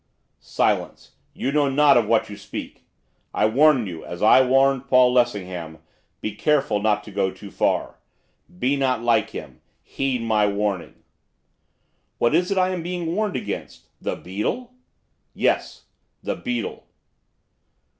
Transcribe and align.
'Silence! 0.39 1.11
You 1.31 1.51
know 1.51 1.69
not 1.69 1.95
of 1.95 2.07
what 2.07 2.27
you 2.27 2.35
speak! 2.35 2.85
I 3.35 3.45
warn 3.45 3.85
you, 3.85 4.03
as 4.03 4.23
I 4.23 4.43
warned 4.43 4.87
Paul 4.87 5.13
Lessingham, 5.13 5.77
be 6.21 6.33
careful 6.33 6.81
not 6.81 7.03
to 7.03 7.11
go 7.11 7.29
too 7.29 7.51
far. 7.51 7.99
Be 8.57 8.75
not 8.75 9.03
like 9.03 9.29
him, 9.29 9.61
heed 9.83 10.23
my 10.23 10.47
warning.' 10.47 11.03
'What 12.17 12.33
is 12.33 12.49
it 12.49 12.57
I 12.57 12.69
am 12.69 12.81
being 12.81 13.13
warned 13.15 13.35
against, 13.35 13.89
the 14.01 14.15
beetle?' 14.15 14.73
'Yes, 15.35 15.83
the 16.23 16.35
beetle! 16.35 16.87